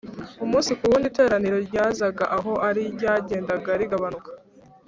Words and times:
Umunsi 0.43 0.71
ku 0.77 0.83
wundi 0.89 1.05
iteraniro 1.11 1.57
ryazaga 1.67 2.23
aho 2.37 2.51
ari 2.67 2.83
ryagendaga 2.95 3.71
rigabanuka 3.81 4.29